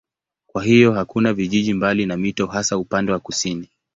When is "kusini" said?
3.19-3.69